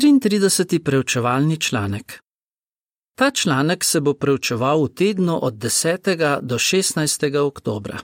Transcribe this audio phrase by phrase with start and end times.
[0.00, 0.84] 33.
[0.84, 2.22] preučevalni članek.
[3.14, 6.40] Ta članek se bo preučeval v tednu od 10.
[6.42, 7.38] do 16.
[7.38, 7.98] oktobra.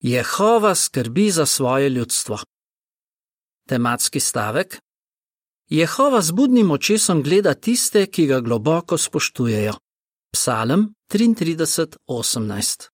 [0.00, 2.38] Jehova skrbi za svoje ljudstvo.
[3.68, 4.80] Tematski stavek:
[5.68, 9.72] Jehova z budnim očesom gleda tiste, ki ga globoko spoštujejo.
[10.32, 12.88] Psalm 33:18.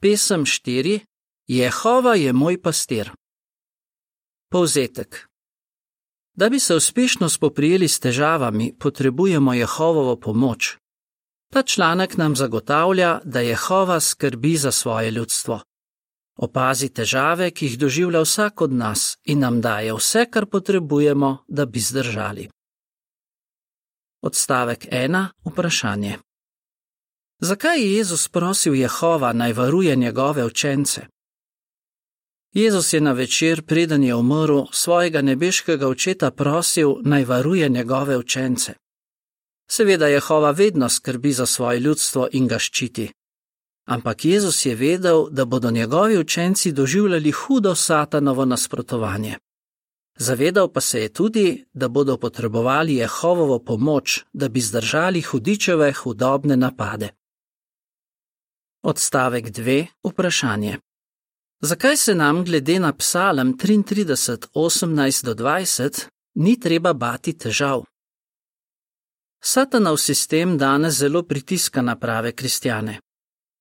[0.00, 1.00] Pesem 4:
[1.46, 3.12] Jehova je moj pastir.
[4.50, 5.33] Povzetek.
[6.34, 10.76] Da bi se uspešno spoprijeli s težavami, potrebujemo Jehovovo pomoč.
[11.52, 15.60] Ta članek nam zagotavlja, da Jehova skrbi za svoje ljudstvo.
[16.36, 21.66] Opazi težave, ki jih doživlja vsak od nas in nam daje vse, kar potrebujemo, da
[21.66, 22.48] bi zdržali.
[24.22, 25.26] Odstavek 1.
[25.44, 26.18] Vprašanje.
[27.38, 31.06] Zakaj je Jezus prosil Jehova naj varuje njegove učence?
[32.54, 38.74] Jezus je na večer, preden je umrl, svojega nebeškega očeta prosil, naj varuje njegove učence.
[39.70, 43.10] Seveda Jehova vedno skrbi za svoje ljudstvo in ga ščiti.
[43.84, 49.34] Ampak Jezus je vedel, da bodo njegovi učenci doživljali hudo satanovo nasprotovanje.
[50.16, 56.56] Zavedal pa se je tudi, da bodo potrebovali Jehovovo pomoč, da bi zdržali hudičeve hudobne
[56.56, 57.08] napade.
[58.82, 59.86] Odstavek 2.
[60.04, 60.83] Vprašanje.
[61.64, 67.84] Zakaj se nam glede na psalem 33, 18 do 20 ni treba bati težav?
[69.44, 72.98] Satanov sistem danes zelo pritiska na prave kristjane.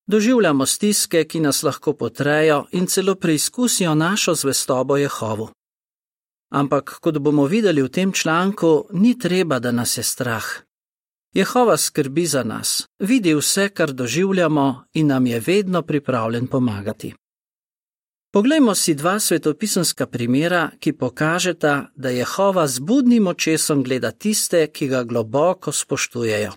[0.08, 5.50] Doživljamo stiske, ki nas lahko potrejo in celo preizkusijo našo zvestobo Jehovu.
[6.52, 10.46] Ampak, kot bomo videli v tem članku, ni treba, da nas je strah.
[11.34, 17.14] Jehova skrbi za nas, vidi vse, kar doživljamo in nam je vedno pripravljen pomagati.
[18.34, 24.88] Poglejmo si dva svetopisanska primera, ki pokažeta, da Jehova z budnim očesom gleda tiste, ki
[24.88, 26.52] ga globoko spoštujejo.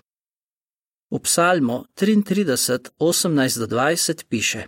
[1.11, 4.65] V psalmu 33, 18-20 piše: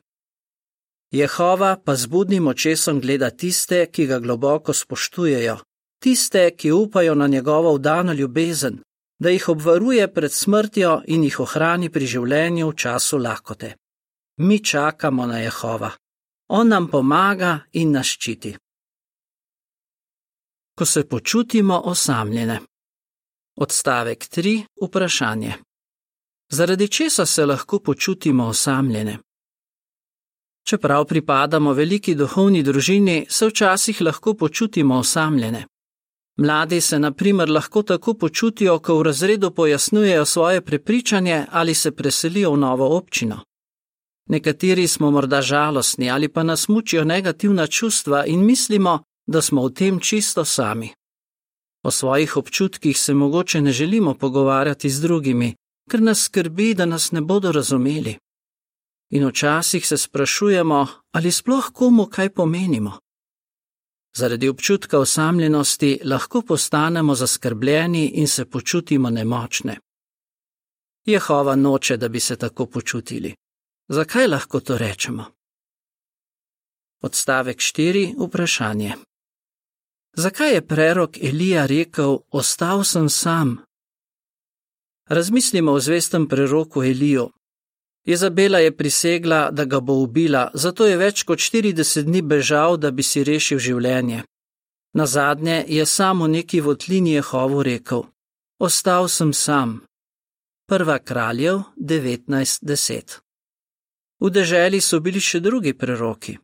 [1.12, 5.58] Jehova pa z budnim očesom gleda tiste, ki ga globoko spoštujejo,
[6.00, 8.80] tiste, ki upajo na njegovo vdano ljubezen,
[9.20, 13.74] da jih obvaruje pred smrtjo in jih ohrani pri življenju v času lakote.
[14.38, 15.92] Mi čakamo na Jehova.
[16.52, 18.56] On nam pomaga in nas ščiti.
[20.74, 22.60] Ko se počutimo osamljene.
[23.56, 24.54] Odstavek 3.
[24.82, 25.54] Vprašanje.
[26.50, 29.18] Zaradi česa se lahko počutimo osamljene?
[30.66, 35.66] Čeprav pripadamo veliki duhovni družini, se včasih lahko počutimo osamljene.
[36.38, 41.92] Mladi se na primer lahko tako počutijo, ko v razredu pojasnjujejo svoje prepričanje ali se
[41.92, 43.49] preselijo v novo občino.
[44.30, 49.74] Nekateri smo morda žalostni ali pa nas mučijo negativna čustva in mislimo, da smo v
[49.74, 50.90] tem čisto sami.
[51.84, 55.56] O svojih občutkih se mogoče ne želimo pogovarjati z drugimi,
[55.90, 58.18] ker nas skrbi, da nas ne bodo razumeli.
[59.12, 63.00] In včasih se sprašujemo, ali sploh komu kaj pomenimo.
[64.16, 69.78] Zaradi občutka osamljenosti lahko postanemo zaskrbljeni in se počutimo nemočne.
[71.06, 73.34] Jehova noče, da bi se tako počutili.
[73.92, 75.26] Zakaj lahko to rečemo?
[77.02, 78.14] Odstavek 4.
[78.20, 78.94] Vprašanje.
[80.14, 83.58] Zakaj je prerok Elija rekel: Ostal sem sam?
[85.08, 87.30] Razmislimo o zvestem preroku Eliju.
[88.06, 92.92] Izabela je prisegla, da ga bo ubila, zato je več kot 40 dni bežal, da
[92.92, 94.24] bi si rešil življenje.
[94.94, 98.04] Na zadnje je samo neki votlini Jehovu rekel:
[98.60, 99.82] Ostal sem sam.
[100.68, 103.29] Prva kraljev 19:10
[104.20, 106.38] V deželi so bili še drugi preroki.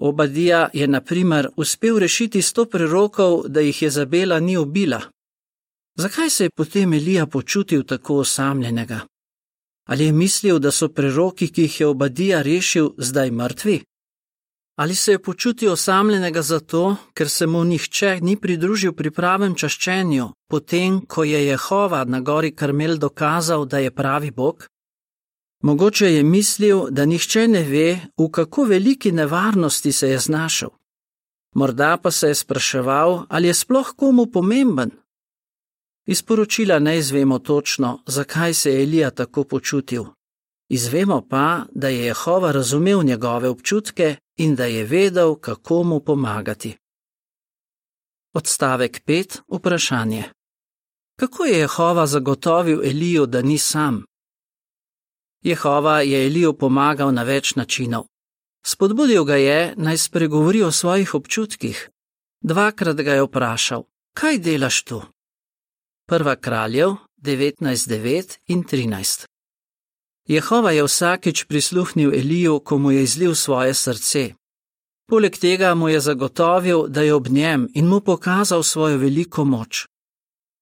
[0.00, 5.00] Obadija je, na primer, uspel rešiti sto prerokov, da jih je Zabela ni ubila.
[5.96, 9.00] Zakaj se je potem Elija počutil tako osamljenega?
[9.88, 13.80] Ali je mislil, da so preroki, ki jih je Obadija rešil, zdaj mrtvi?
[14.80, 20.30] Ali se je počutil osamljenega zato, ker se mu nihče ni pridružil pri pravem čaščenju,
[20.48, 24.69] potem ko je Jehova na gori Karmel dokazal, da je pravi Bog?
[25.62, 30.70] Mogoče je mislil, da nihče ne ve, v kako veliki nevarnosti se je znašel.
[31.54, 34.90] Morda pa se je spraševal, ali je sploh komu pomemben.
[36.06, 40.04] Iz poročila ne izvemo točno, zakaj se je Elija tako počutil.
[40.68, 46.76] Izvemo pa, da je Jehova razumel njegove občutke in da je vedel, kako mu pomagati.
[48.34, 49.40] Odstavek 5.
[49.48, 50.24] Vprašanje.
[51.18, 54.04] Kako je Jehova zagotovil Eliju, da ni sam?
[55.42, 58.04] Jehova je Eliju pomagal na več načinov.
[58.66, 61.88] Spodbudil ga je, naj spregovori o svojih občutkih.
[62.44, 63.84] Dvakrat ga je vprašal:
[64.14, 65.02] kaj delaš tu?
[66.08, 69.26] Prva kraljev 19.9 in 13.
[70.28, 74.34] Jehova je vsakeč prisluhnil Eliju, ko mu je izlil svoje srce.
[75.08, 79.89] Poleg tega mu je zagotovil, da je ob njem in mu pokazal svojo veliko moč.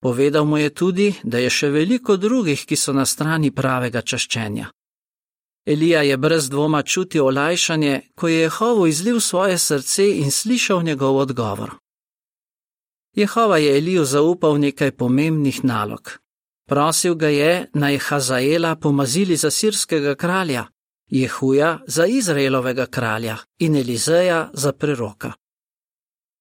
[0.00, 4.70] Povedal mu je tudi, da je še veliko drugih, ki so na strani pravega čaščenja.
[5.66, 11.16] Elija je brez dvoma čutil olajšanje, ko je Jehovo izlil svoje srce in slišal njegov
[11.16, 11.74] odgovor.
[13.16, 16.18] Jehova je Eliju zaupal nekaj pomembnih nalog.
[16.68, 20.66] Prosil ga je, naj Hazaela pomazili za sirskega kralja,
[21.10, 25.32] Jehuja za Izraelovega kralja in Elizeja za preroka.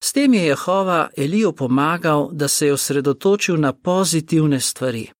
[0.03, 5.11] S tem je Jehova Eliju pomagal, da se je osredotočil na pozitivne stvari.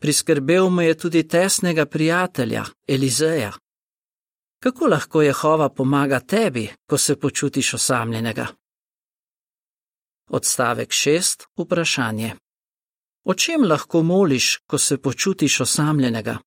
[0.00, 3.52] Priskrbel mu je tudi tesnega prijatelja, Elizeja.
[4.62, 8.46] Kako lahko Jehova pomaga tebi, ko se počutiš osamljenega?
[10.30, 11.46] Odstavek 6.
[11.56, 12.34] Vprašanje.
[13.24, 16.38] O čem lahko moliš, ko se počutiš osamljenega?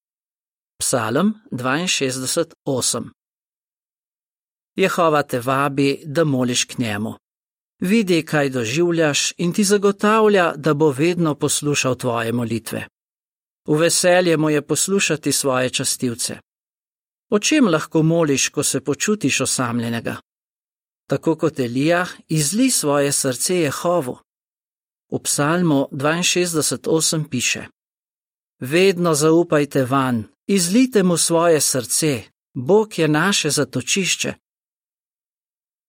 [0.80, 3.10] Psalm 62.8.
[4.76, 7.14] Jehova te vabi, da moliš k njemu.
[7.80, 12.88] Vidi, kaj doživljaš in ti zagotavlja, da bo vedno poslušal tvoje molitve.
[13.68, 16.40] V veselje mu je poslušati svoje častivce.
[17.30, 20.16] O čem lahko moliš, ko se počutiš osamljenega?
[21.08, 24.18] Tako kot Elija, izli svoje srce Jehovu.
[25.12, 27.66] V psalmu 62.8 piše:
[28.60, 32.24] Vedno zaupajte van, izlite mu svoje srce,
[32.54, 34.34] Bog je naše zatočišče.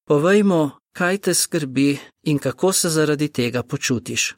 [0.06, 4.34] Povejmo, kaj te skrbi in kako se zaradi tega počutiš.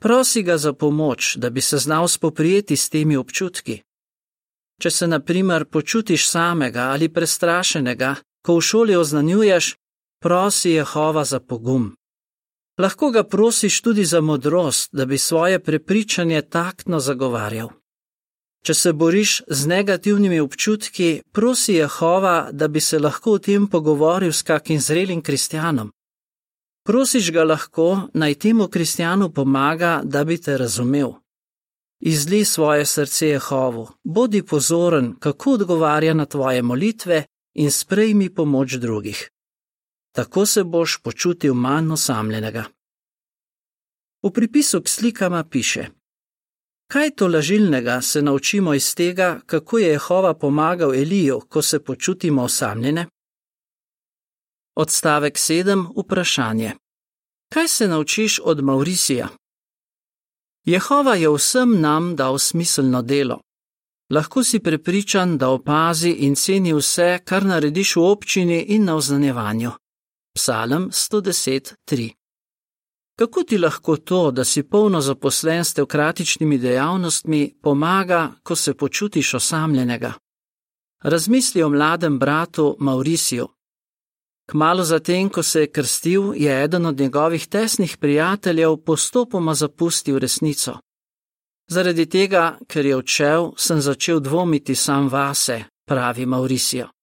[0.00, 3.82] Prosi ga za pomoč, da bi se znal spoprijeti s temi občutki.
[4.80, 8.14] Če se, na primer, počutiš samega ali prestrašenega,
[8.44, 9.74] ko v šoli oznanjuješ,
[10.22, 11.94] prosi Jehova za pogum.
[12.78, 17.68] Lahko ga prosiš tudi za modrost, da bi svoje prepričanje taktno zagovarjal.
[18.64, 24.32] Če se boriš z negativnimi občutki, prosi Jehova, da bi se lahko o tem pogovoril
[24.32, 25.90] s kakim zrelim kristjanom.
[26.84, 31.12] Prosiš ga lahko, naj temu kristjanu pomaga, da bi te razumel.
[32.00, 37.24] Izli svoje srce Jehovu, bodi pozoren, kako odgovarja na tvoje molitve
[37.54, 39.28] in sprejmi pomoč drugih.
[40.12, 42.64] Tako se boš počutil manj osamljenega.
[44.22, 45.86] V pripisu k slikama piše:
[46.94, 52.42] Kaj to lažilnega se naučimo iz tega, kako je Jehova pomagal Eliju, ko se počutimo
[52.42, 53.06] osamljene?
[54.76, 55.86] Odstavek 7.
[55.96, 56.72] Vprašanje.
[57.52, 59.28] Kaj se naučiš od Mauricija?
[60.64, 63.40] Jehova je vsem nam dal smiselno delo.
[64.10, 69.70] Lahko si prepričan, da opazi in ceni vse, kar narediš v občini in na oznanjevanju.
[70.34, 72.23] Psalm 110.3.
[73.18, 79.34] Kako ti lahko to, da si polno zaposlen s teokratičnimi dejavnostmi, pomaga, ko se počutiš
[79.34, 80.12] osamljenega?
[81.02, 83.48] Razmisli o mladem bratu Mauriciju.
[84.50, 90.78] Kmalo zatem, ko se je krstil, je eden od njegovih tesnih prijateljev postopoma zapustil resnico.
[91.68, 96.93] Zaradi tega, ker je odšel, sem začel dvomiti sam vase, pravi Mauricijo.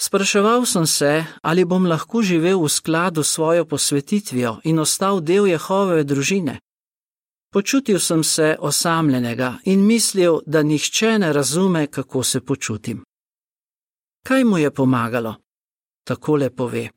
[0.00, 5.46] Spraševal sem se, ali bom lahko živel v skladu s svojo posvetitvijo in ostal del
[5.46, 6.60] Jehove družine.
[7.52, 13.04] Počutil sem se osamljenega in mislil, da nihče ne razume, kako se počutim.
[14.26, 15.34] Kaj mu je pomagalo?
[16.04, 16.90] Takole pove: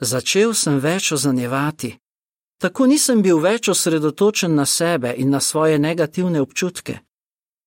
[0.00, 1.98] Začel sem več ozanjevati.
[2.58, 6.98] Tako nisem bil več osredotočen na sebe in na svoje negativne občutke.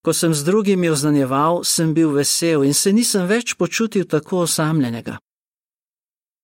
[0.02, 5.18] Ko sem z drugimi oznanjeval, sem bil vesel in se nisem več počutil tako osamljenega.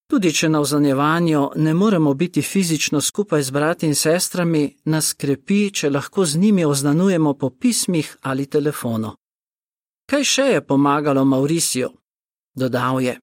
[0.08, 5.72] Tudi če na oznanjevanju ne moremo biti fizično skupaj z brati in sestrami, nas krepi,
[5.72, 9.16] če lahko z njimi oznanujemo po pismih ali telefonu.
[10.08, 11.90] Kaj še je pomagalo Mauriciju?
[12.56, 13.20] Dodal je: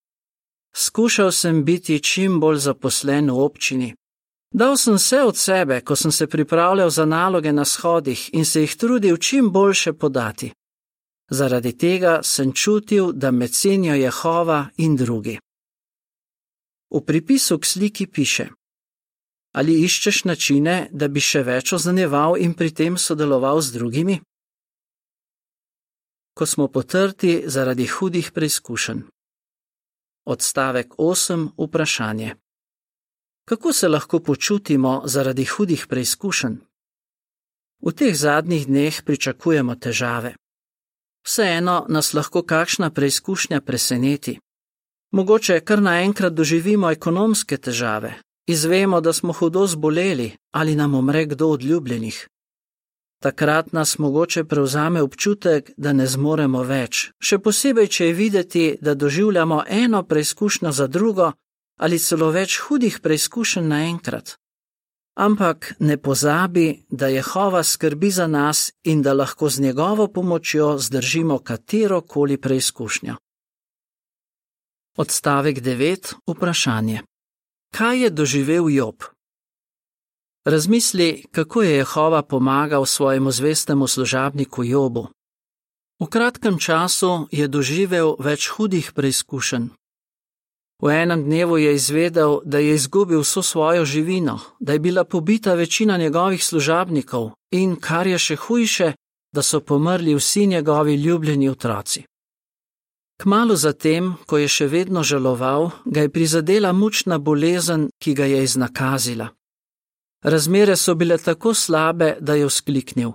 [0.76, 3.94] Skušal sem biti čim bolj zaposlen v občini,
[4.54, 8.60] Dal sem vse od sebe, ko sem se pripravljal za naloge na shodih in se
[8.60, 10.52] jih trudil čim boljše podati.
[11.30, 15.38] Zaradi tega sem čutil, da me cenijo Jehova in drugi.
[16.90, 18.46] V pripisu k sliki piše:
[19.52, 24.20] Ali iščeš načine, da bi še več oznaneval in pri tem sodeloval z drugimi?
[26.34, 29.02] Ko smo potrti zaradi hudih preizkušenj.
[30.26, 31.48] Odstavek 8.
[31.58, 32.43] Vprašanje.
[33.44, 36.56] Kako se lahko počutimo zaradi hudih preizkušenj?
[37.82, 40.34] V teh zadnjih dneh pričakujemo težave.
[41.26, 44.38] Vseeno nas lahko kakšna preizkušnja preseneti.
[45.12, 48.14] Mogoče kar naenkrat doživimo ekonomske težave
[48.46, 52.28] izvemo, da smo hudo zboleli ali nam umre kdo od ljubljenih.
[53.22, 58.94] Takrat nas mogoče prevzame občutek, da ne zmoremo več, še posebej, če je videti, da
[58.94, 61.32] doživljamo eno preizkušnjo za drugo
[61.76, 64.36] ali celo več hudih preizkušenj naenkrat.
[65.14, 71.38] Ampak ne pozabi, da Jehova skrbi za nas in da lahko z njegovo pomočjo zdržimo
[71.38, 73.16] katero koli preizkušnjo.
[74.96, 76.14] Odstavek 9.
[76.26, 77.00] Vprašanje.
[77.74, 79.02] Kaj je doživel Job?
[80.44, 85.08] Razmisli, kako je Jehova pomagal svojemu zvestemu služabniku Jobu.
[86.00, 89.68] V kratkem času je doživel več hudih preizkušenj.
[90.82, 95.54] V enem dnevu je izvedel, da je izgubil vso svojo živino, da je bila pobita
[95.54, 98.92] večina njegovih služabnikov in, kar je še hujše,
[99.34, 102.04] da so pomrli vsi njegovi ljubljeni otroci.
[103.22, 108.42] Kmalo zatem, ko je še vedno žaloval, ga je prizadela mučna bolezen, ki ga je
[108.42, 109.28] iznakazila.
[110.24, 113.12] Razmere so bile tako slabe, da je vzkliknil: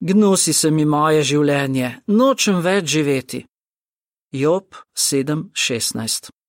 [0.00, 3.46] Gnusi se mi moje življenje, nočem več živeti.
[4.32, 6.39] Job 7:16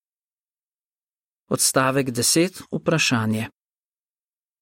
[1.51, 2.62] Odstavek 10.
[2.72, 3.48] Vprašanje.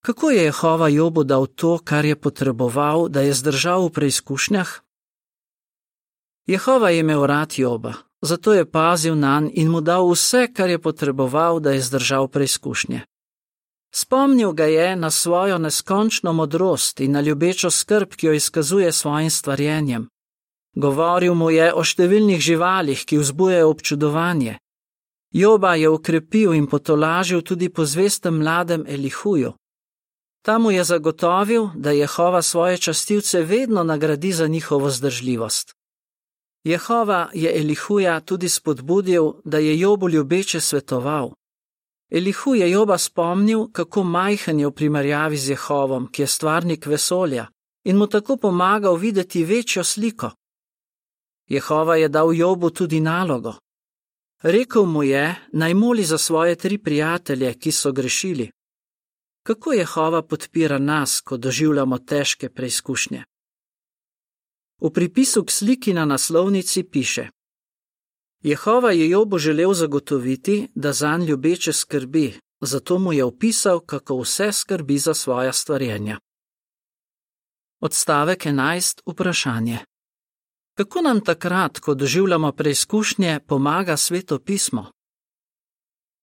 [0.06, 4.80] Kako je Jehova Jobu dal to, kar je potreboval, da je zdržal v preizkušnjah?
[6.48, 10.70] Jehova je imel rad Joba, zato je pazil na njega in mu dal vse, kar
[10.70, 13.02] je potreboval, da je zdržal preizkušnje.
[13.94, 19.30] Spomnil ga je na svojo neskončno modrost in na ljubečo skrb, ki jo izkazuje svojim
[19.30, 20.08] stvarjenjem.
[20.76, 24.58] Govoril mu je o številnih živalih, ki vzbujajo občudovanje,
[25.32, 29.54] Joba je ukrepil in potolažil tudi po zvestem mladem Elihuju.
[30.42, 35.76] Ta mu je zagotovil, da Jehova svoje častilce vedno nagradi za njihovo zdržljivost.
[36.64, 41.32] Jehova je Elihuja tudi spodbudil, da je Jobu ljubeče svetoval.
[42.12, 47.48] Elihu je Joba spomnil, kako majhen je v primerjavi z Jehovom, ki je stvarnik vesolja,
[47.84, 50.32] in mu tako pomagal videti večjo sliko.
[51.48, 53.54] Jehova je dal Jobu tudi nalogo,
[54.42, 58.52] Rekl mu je, naj moli za svoje tri prijatelje, ki so grešili.
[59.44, 63.24] Kako Jehova podpira nas, ko doživljamo težke preizkušnje?
[64.82, 67.30] V pripisu k sliki na naslovnici piše:
[68.44, 74.22] Jehova je Jobu želel zagotoviti, da za nj ljubeče skrbi, zato mu je opisal, kako
[74.22, 76.20] vse skrbi za svoja stvarjenja.
[77.80, 79.02] Odstavek 11.
[79.06, 79.78] Vprašanje.
[80.80, 84.86] Kako nam takrat, ko doživljamo preizkušnje, pomaga sveto pismo?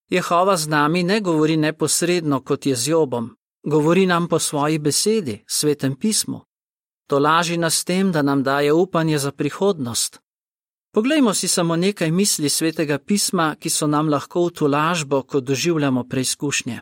[0.09, 3.37] Jehova z nami ne govori neposredno kot je z Jobom,
[3.67, 6.41] govori nam po svoji besedi, svetem pismu.
[7.07, 10.21] To laži nas tem, da nam daje upanje za prihodnost.
[10.93, 16.05] Poglejmo si samo nekaj misli svetega pisma, ki so nam lahko v tolažbo, ko doživljamo
[16.09, 16.81] preizkušnje.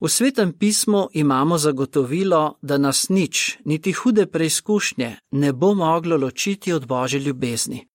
[0.00, 6.72] V svetem pismu imamo zagotovilo, da nas nič, niti hude preizkušnje, ne bo moglo ločiti
[6.72, 7.88] od božje ljubezni.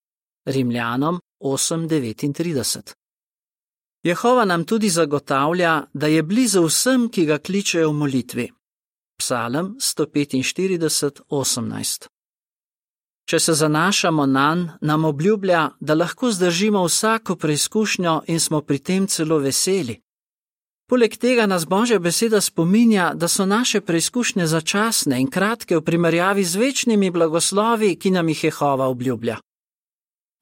[0.46, 2.94] Rimljanom 8:39.
[4.04, 8.52] Jehova nam tudi zagotavlja, da je blizu vsem, ki ga kličejo v molitvi.
[9.20, 12.08] Psalm 145:18.
[13.26, 18.80] Če se zanašamo na njega, nam obljublja, da lahko zdržimo vsako preizkušnjo in smo pri
[18.80, 20.02] tem celo veseli.
[20.94, 26.44] Poleg tega nas Božja beseda spominja, da so naše preizkušnje začasne in kratke v primerjavi
[26.44, 29.38] z večnimi blagoslovi, ki nam jih Jehova obljublja.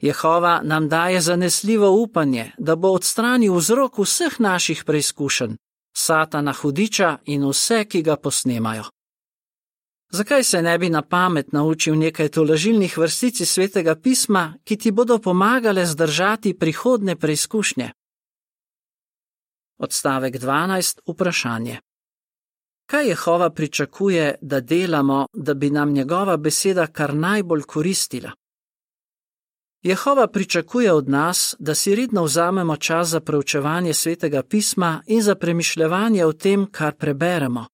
[0.02, 5.56] Jehova nam daje zanesljivo upanje, da bo odstranil vzrok vseh naših preizkušenj,
[5.98, 8.84] satana hudiča in vse, ki ga posnemajo.
[10.12, 14.92] Zakaj se ne bi na pamet naučil nekaj tolažilnih vrstic iz svetega pisma, ki ti
[14.92, 17.92] bodo pomagale zdržati prihodne preizkušnje?
[19.82, 21.00] Odstavek 12.
[21.08, 21.80] Vprašanje.
[22.86, 28.32] Kaj Jehova pričakuje, da delamo, da bi nam njegova beseda kar najbolj koristila?
[29.84, 35.36] Jehova pričakuje od nas, da si redno vzamemo čas za preučevanje svetega pisma in za
[35.36, 37.66] premišljevanje o tem, kar preberemo.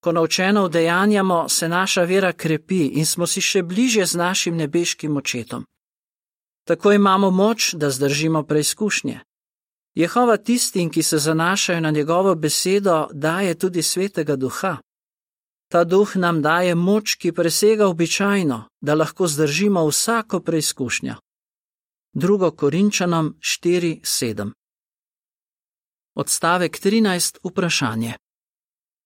[0.00, 5.16] Ko naučeno vdejanjamo, se naša vera krepi in smo si še bliže z našim nebeškim
[5.16, 5.64] očetom.
[6.64, 9.20] Tako imamo moč, da zdržimo preizkušnje.
[9.94, 14.76] Jehova tistim, ki se zanašajo na njegovo besedo, daje tudi svetega duha.
[15.68, 21.14] Ta duh nam daje moč, ki presega običajno, da lahko zdržimo vsako preizkušnjo.
[22.14, 22.56] 2.
[22.56, 24.52] Korinčanom 4:7
[26.14, 27.38] Odstavek 13.
[27.44, 28.14] Vprašanje.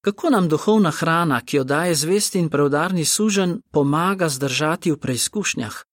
[0.04, 5.87] Kako nam duhovna hrana, ki jo daje zvesti in preudarni sužen, pomaga zdržati v preizkušnjah?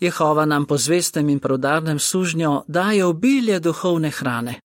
[0.00, 4.60] Jehova nam po zvestem in prodarnem sužnju daje obilje duhovne hrane.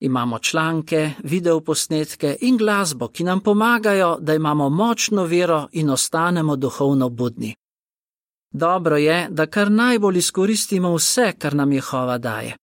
[0.00, 7.08] Imamo članke, videoposnetke in glasbo, ki nam pomagajo, da imamo močno vero in ostanemo duhovno
[7.08, 7.54] budni.
[8.50, 12.56] Dobro je, da kar najbolj izkoristimo vse, kar nam Jehova daje.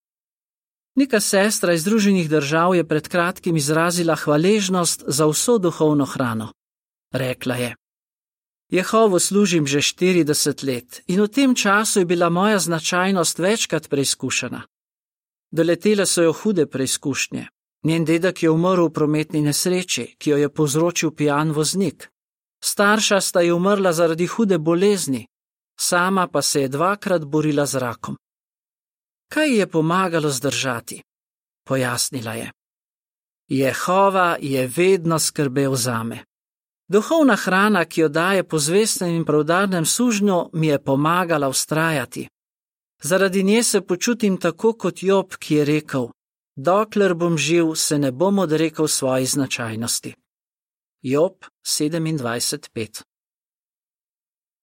[0.94, 6.52] Neka sestra iz Združenih držav je pred kratkim izrazila hvaležnost za vso duhovno hrano.
[7.12, 7.74] Rekla je:
[8.70, 14.62] Jehovo služim že 40 let in v tem času je bila moja značajnost večkrat preizkušena.
[15.50, 17.48] Doletele so jo hude preizkušnje.
[17.82, 22.10] Njen dedek je umrl v prometni nesreči, ki jo je povzročil pijan voznik.
[22.62, 25.26] Starša sta je umrla zaradi hude bolezni,
[25.80, 28.16] sama pa se je dvakrat borila z rakom.
[29.32, 31.02] Kaj ji je pomagalo zdržati?
[31.64, 32.52] Pojasnila je.
[33.48, 36.24] Jehova je vedno skrbel zame.
[36.90, 42.28] Duhovna hrana, ki jo daje po zvestnem in pravdarnem sužnju, mi je pomagala ustrajati.
[43.02, 46.08] Zaradi nje se počutim tako kot Job, ki je rekel:
[46.56, 50.14] Dokler bom živ, se ne bom odrekel svoji značajnosti.
[51.02, 51.32] Job
[51.64, 53.02] 27:5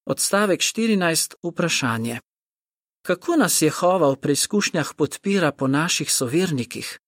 [0.05, 1.35] Odstavek 14.
[1.43, 2.19] Vprašanje:
[3.01, 6.99] Kako nas Jehova v preizkušnjah podpira po naših sovernikih?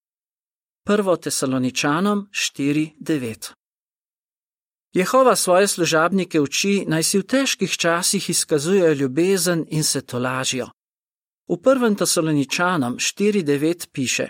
[0.88, 1.22] 1.
[1.22, 3.59] Tesaloničanom 4:9
[4.94, 10.68] Jehova svoje služabnike uči, naj si v težkih časih izkazujejo ljubezen in se tolažijo.
[11.48, 11.98] V 1.
[11.98, 14.28] Tesaloničanom 4:9 piše: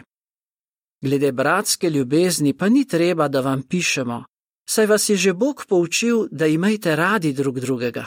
[1.01, 4.23] Glede bratske ljubezni pa ni treba, da vam pišemo,
[4.69, 8.05] saj vas je že Bog poučil, da imejte radi drug drugega.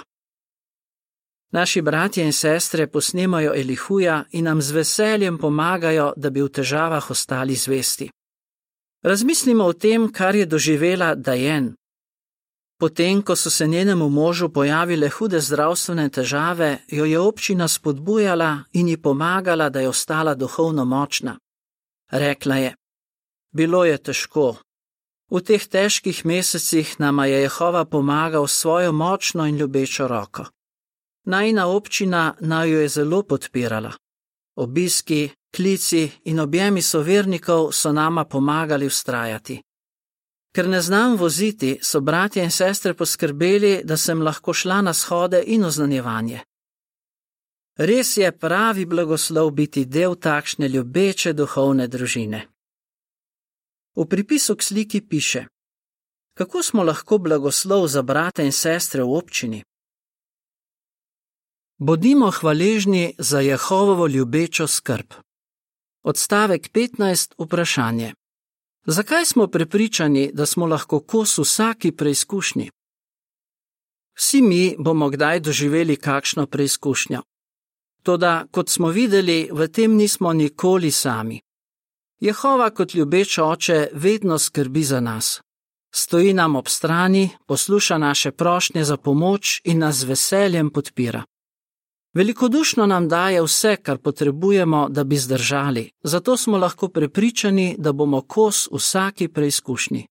[1.53, 7.11] Naši bratje in sestre posnemajo Elihuja in nam z veseljem pomagajo, da bi v težavah
[7.11, 8.11] ostali zvesti.
[9.03, 11.75] Razmislimo o tem, kar je doživela Dajen.
[12.83, 18.89] Potem, ko so se njenemu možu pojavile hude zdravstvene težave, jo je občina spodbujala in
[18.89, 21.39] ji pomagala, da je ostala duhovno močna.
[22.11, 22.75] Rekla je:
[23.53, 24.57] Bilo je težko.
[25.31, 30.45] V teh težkih mesecih nama je Jehova pomagal s svojo močno in ljubečo roko.
[31.25, 33.93] Najna občina naj jo je zelo podpirala.
[34.57, 39.63] Obiski, klici in objemi sovernikov so nama pomagali ustrajati.
[40.53, 45.43] Ker ne znam voziti, so bratje in sestre poskrbeli, da sem lahko šla na shode
[45.47, 46.41] in oznanjevanje.
[47.77, 52.49] Res je pravi blagoslov biti del takšne ljubeče duhovne družine.
[53.97, 55.47] V pripisu k sliki piše:
[56.35, 59.65] Kako smo lahko blagoslov za brate in sestre v občini?
[61.79, 65.13] Bodimo hvaležni za Jehovovo ljubečo skrb.
[66.03, 67.35] Odstavek 15.
[67.39, 68.15] Vprašanje.
[68.87, 72.71] Zakaj smo prepričani, da smo lahko kos vsaki preizkušnji?
[74.19, 77.23] Vsi mi bomo kdaj doživeli kakšno preizkušnjo.
[78.03, 81.41] Toda, kot smo videli, v tem nismo nikoli sami.
[82.21, 85.41] Jehova kot ljubeč oče vedno skrbi za nas.
[85.95, 91.25] Stoji nam ob strani, posluša naše prošnje za pomoč in nas z veseljem podpira.
[92.15, 98.21] Velikodušno nam daje vse, kar potrebujemo, da bi zdržali, zato smo lahko prepričani, da bomo
[98.21, 100.07] kos vsaki preizkušnji.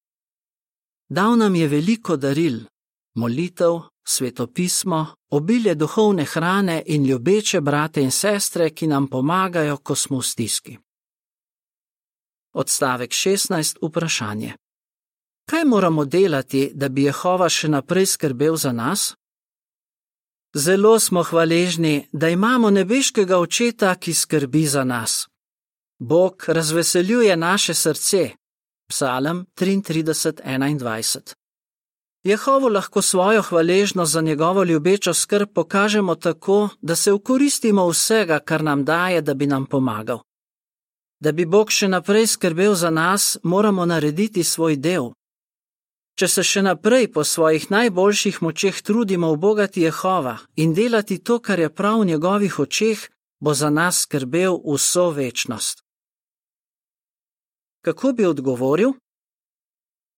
[1.10, 2.60] Dal nam je veliko daril:
[3.16, 10.18] molitev, svetopismo, obilje duhovne hrane in ljubeče brate in sestre, ki nam pomagajo, ko smo
[10.18, 10.78] v stiski.
[12.54, 13.78] Odstavek 16.
[13.82, 14.54] Vprašanje.
[15.50, 19.14] Kaj moramo delati, da bi Jehova še naprej skrbel za nas?
[20.56, 25.28] Zelo smo hvaležni, da imamo nebeškega očeta, ki skrbi za nas.
[26.00, 28.30] Bog razveseljuje naše srce.
[28.90, 31.34] Psalm 33:21.
[32.24, 38.64] Jehovo lahko svojo hvaležnost za njegovo ljubečo skrb pokažemo tako, da se ukoristimo vsega, kar
[38.64, 40.20] nam daje, da bi nam pomagal.
[41.20, 45.12] Da bi Bog še naprej skrbel za nas, moramo narediti svoj del.
[46.22, 51.40] Če se še naprej po svojih najboljših močeh trudimo v bogati Jehova in delati to,
[51.42, 53.00] kar je prav v njegovih očeh,
[53.42, 55.82] bo za nas skrbel vso večnost.
[57.82, 58.94] Kako bi odgovoril?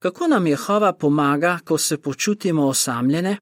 [0.03, 3.37] Kako nam Jehova pomaga, ko se počutimo osamljene?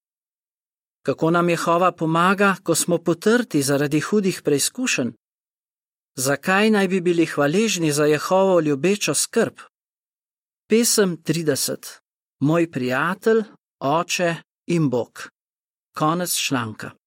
[1.02, 5.10] Kako nam Jehova pomaga, ko smo potrti zaradi hudih preizkušenj?
[6.16, 9.66] Zakaj naj bi bili hvaležni za Jehovo ljubečo skrb?
[10.70, 12.01] Pesem 30
[12.42, 13.44] moj prijatelj,
[13.80, 14.36] oče
[14.68, 15.30] in Bog.
[15.98, 17.01] Konec članka.